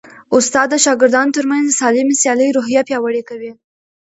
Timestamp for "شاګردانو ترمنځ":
0.85-1.65